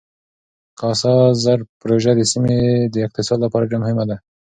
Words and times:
کاسا 0.79 1.13
زر 1.43 1.59
پروژه 1.79 2.11
د 2.15 2.21
سیمې 2.31 2.57
د 2.93 2.95
اقتصاد 3.07 3.39
لپاره 3.45 3.69
ډېره 3.69 3.81
مهمه 3.83 4.05
ده. 4.09 4.17